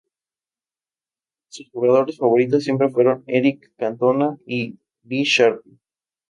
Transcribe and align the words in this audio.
Sus 1.49 1.69
jugadores 1.71 2.17
favoritos 2.17 2.63
siempre 2.63 2.89
fueron 2.89 3.23
Éric 3.27 3.71
Cantona 3.77 4.39
y 4.47 4.79
Lee 5.03 5.25
Sharpe. 5.25 5.69